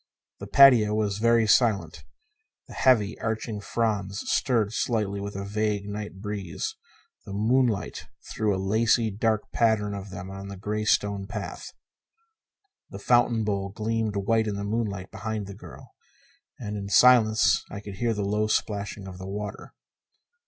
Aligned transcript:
The 0.39 0.47
patio 0.47 0.95
was 0.95 1.19
very 1.19 1.45
silent. 1.45 2.03
The 2.67 2.73
heavy 2.73 3.19
arching 3.21 3.59
fronds 3.61 4.23
stirred 4.31 4.73
slightly 4.73 5.21
with 5.21 5.35
a 5.35 5.45
vague 5.45 5.87
night 5.87 6.19
breeze; 6.21 6.75
the 7.23 7.33
moonlight 7.33 8.07
threw 8.23 8.51
a 8.51 8.57
lacy 8.57 9.11
dark 9.11 9.51
pattern 9.51 9.93
of 9.93 10.09
them 10.09 10.31
on 10.31 10.47
the 10.47 10.57
gray 10.57 10.85
stone 10.85 11.27
path. 11.27 11.71
The 12.89 12.97
fountain 12.97 13.43
bowl 13.43 13.69
gleamed 13.69 14.15
white 14.15 14.47
in 14.47 14.55
the 14.55 14.63
moonlight 14.63 15.11
behind 15.11 15.45
the 15.45 15.53
girl, 15.53 15.91
and 16.57 16.75
in 16.75 16.85
the 16.85 16.91
silence 16.91 17.63
I 17.69 17.79
could 17.79 17.97
hear 17.97 18.15
the 18.15 18.25
low 18.25 18.47
splashing 18.47 19.07
of 19.07 19.19
the 19.19 19.27
water. 19.27 19.75